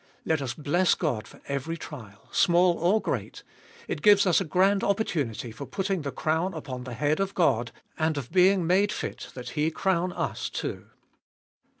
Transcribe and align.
Let 0.25 0.41
us 0.41 0.55
bless 0.55 0.95
God 0.95 1.27
for 1.27 1.41
every 1.47 1.77
trial, 1.77 2.27
small 2.31 2.75
or 2.79 2.99
great: 2.99 3.43
it 3.87 4.01
gives 4.01 4.25
us 4.25 4.41
a 4.41 4.45
grand 4.45 4.83
opportunity 4.83 5.51
for 5.51 5.67
putting 5.67 6.01
the 6.01 6.11
crown 6.11 6.55
upon 6.55 6.85
the 6.85 6.95
head 6.95 7.19
of 7.19 7.35
God, 7.35 7.71
and 7.99 8.17
of 8.17 8.31
being 8.31 8.65
made 8.65 8.91
fit 8.91 9.29
that 9.35 9.49
He 9.49 9.69
crown 9.69 10.11
us 10.13 10.49
too. 10.49 10.87